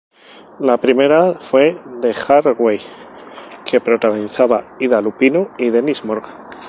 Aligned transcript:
La 0.59 0.79
primera 0.81 1.35
fue 1.41 1.79
"The 2.01 2.15
Hard 2.27 2.55
Way", 2.59 2.79
que 3.67 3.79
protagonizaban 3.81 4.65
Ida 4.79 4.99
Lupino 4.99 5.51
y 5.59 5.69
Dennis 5.69 6.03
Morgan. 6.05 6.33